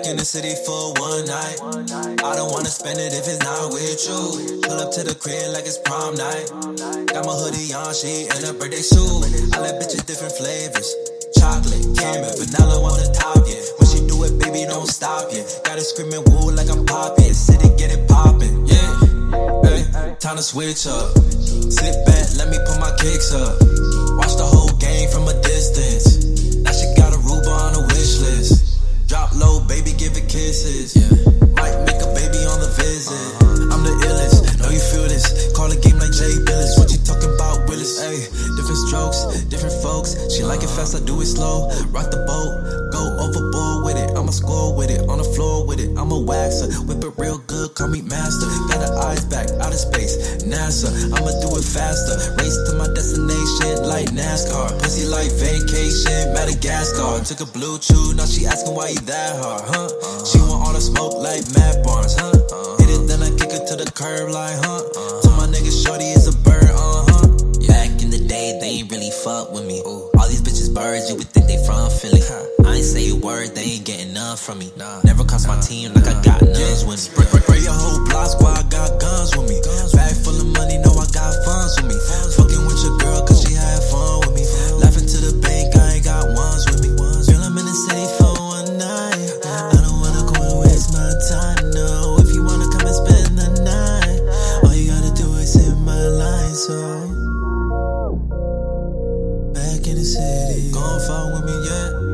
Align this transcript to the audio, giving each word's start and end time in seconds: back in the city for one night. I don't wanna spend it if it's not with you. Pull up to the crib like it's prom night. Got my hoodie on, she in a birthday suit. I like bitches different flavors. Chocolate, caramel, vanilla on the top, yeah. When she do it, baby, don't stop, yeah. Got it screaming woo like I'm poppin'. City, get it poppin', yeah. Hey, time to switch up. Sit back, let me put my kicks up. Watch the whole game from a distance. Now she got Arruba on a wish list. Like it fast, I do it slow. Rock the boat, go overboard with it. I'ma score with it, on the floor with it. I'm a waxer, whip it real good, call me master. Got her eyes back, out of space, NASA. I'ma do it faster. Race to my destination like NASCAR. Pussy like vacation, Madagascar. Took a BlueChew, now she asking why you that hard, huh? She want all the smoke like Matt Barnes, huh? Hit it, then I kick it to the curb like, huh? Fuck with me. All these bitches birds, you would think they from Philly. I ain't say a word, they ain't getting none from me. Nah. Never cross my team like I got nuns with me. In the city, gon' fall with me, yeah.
back 0.00 0.10
in 0.10 0.16
the 0.16 0.24
city 0.24 0.54
for 0.64 0.96
one 0.96 1.24
night. 1.28 1.60
I 2.24 2.32
don't 2.36 2.50
wanna 2.52 2.72
spend 2.72 2.98
it 2.98 3.12
if 3.12 3.28
it's 3.28 3.40
not 3.44 3.68
with 3.72 4.00
you. 4.08 4.60
Pull 4.64 4.80
up 4.80 4.92
to 4.96 5.04
the 5.04 5.14
crib 5.14 5.52
like 5.52 5.68
it's 5.68 5.76
prom 5.84 6.16
night. 6.16 6.48
Got 7.12 7.28
my 7.28 7.36
hoodie 7.36 7.72
on, 7.76 7.92
she 7.92 8.24
in 8.24 8.40
a 8.48 8.52
birthday 8.56 8.80
suit. 8.80 9.52
I 9.52 9.60
like 9.60 9.76
bitches 9.76 10.04
different 10.08 10.32
flavors. 10.40 10.88
Chocolate, 11.36 11.84
caramel, 12.00 12.32
vanilla 12.32 12.76
on 12.80 12.96
the 12.96 13.08
top, 13.12 13.44
yeah. 13.44 13.60
When 13.76 13.86
she 13.92 14.00
do 14.08 14.16
it, 14.24 14.40
baby, 14.40 14.64
don't 14.64 14.88
stop, 14.88 15.28
yeah. 15.32 15.44
Got 15.68 15.76
it 15.76 15.84
screaming 15.84 16.24
woo 16.32 16.48
like 16.52 16.70
I'm 16.72 16.86
poppin'. 16.86 17.34
City, 17.36 17.68
get 17.76 17.92
it 17.92 18.08
poppin', 18.08 18.64
yeah. 18.66 18.88
Hey, 19.68 20.16
time 20.16 20.40
to 20.40 20.44
switch 20.44 20.88
up. 20.88 21.12
Sit 21.68 21.92
back, 22.08 22.24
let 22.40 22.48
me 22.48 22.56
put 22.64 22.80
my 22.80 22.92
kicks 22.96 23.36
up. 23.36 23.52
Watch 24.16 24.32
the 24.40 24.48
whole 24.48 24.72
game 24.80 25.12
from 25.12 25.28
a 25.28 25.36
distance. 25.44 26.24
Now 26.64 26.72
she 26.72 26.88
got 26.96 27.12
Arruba 27.12 27.52
on 27.52 27.72
a 27.76 27.82
wish 27.92 28.16
list. 28.24 28.39
Like 40.50 40.66
it 40.66 40.74
fast, 40.74 40.98
I 40.98 41.00
do 41.06 41.14
it 41.22 41.30
slow. 41.30 41.70
Rock 41.94 42.10
the 42.10 42.26
boat, 42.26 42.90
go 42.90 42.98
overboard 43.22 43.86
with 43.86 43.94
it. 43.94 44.10
I'ma 44.18 44.34
score 44.34 44.74
with 44.74 44.90
it, 44.90 44.98
on 45.06 45.22
the 45.22 45.28
floor 45.38 45.64
with 45.64 45.78
it. 45.78 45.94
I'm 45.94 46.10
a 46.10 46.18
waxer, 46.18 46.66
whip 46.90 47.06
it 47.06 47.14
real 47.22 47.38
good, 47.46 47.78
call 47.78 47.86
me 47.86 48.02
master. 48.02 48.50
Got 48.66 48.82
her 48.82 48.98
eyes 48.98 49.22
back, 49.30 49.46
out 49.62 49.70
of 49.70 49.78
space, 49.78 50.42
NASA. 50.42 50.90
I'ma 51.14 51.30
do 51.38 51.54
it 51.54 51.62
faster. 51.62 52.18
Race 52.34 52.58
to 52.66 52.74
my 52.74 52.90
destination 52.90 53.86
like 53.86 54.10
NASCAR. 54.10 54.74
Pussy 54.82 55.06
like 55.06 55.30
vacation, 55.38 56.34
Madagascar. 56.34 57.22
Took 57.22 57.46
a 57.46 57.48
BlueChew, 57.54 58.18
now 58.18 58.26
she 58.26 58.42
asking 58.50 58.74
why 58.74 58.90
you 58.90 58.98
that 59.06 59.38
hard, 59.38 59.62
huh? 59.70 59.86
She 60.26 60.42
want 60.42 60.66
all 60.66 60.74
the 60.74 60.82
smoke 60.82 61.14
like 61.14 61.46
Matt 61.54 61.86
Barnes, 61.86 62.18
huh? 62.18 62.34
Hit 62.82 62.90
it, 62.90 63.06
then 63.06 63.22
I 63.22 63.30
kick 63.38 63.54
it 63.54 63.70
to 63.70 63.78
the 63.78 63.86
curb 63.94 64.34
like, 64.34 64.58
huh? 64.66 64.82
Fuck 69.24 69.52
with 69.52 69.66
me. 69.66 69.80
All 69.82 70.28
these 70.28 70.40
bitches 70.40 70.72
birds, 70.72 71.10
you 71.10 71.16
would 71.16 71.28
think 71.28 71.46
they 71.46 71.62
from 71.66 71.90
Philly. 71.90 72.22
I 72.64 72.76
ain't 72.76 72.84
say 72.84 73.10
a 73.10 73.14
word, 73.14 73.54
they 73.54 73.62
ain't 73.62 73.84
getting 73.84 74.14
none 74.14 74.36
from 74.36 74.58
me. 74.58 74.72
Nah. 74.76 75.00
Never 75.04 75.24
cross 75.24 75.46
my 75.46 75.60
team 75.60 75.92
like 75.92 76.06
I 76.06 76.22
got 76.22 76.42
nuns 76.42 76.84
with 76.84 77.34
me. 77.34 77.39
In 99.90 99.96
the 99.96 100.04
city, 100.04 100.70
gon' 100.70 101.00
fall 101.00 101.32
with 101.32 101.44
me, 101.44 101.66
yeah. 101.66 102.09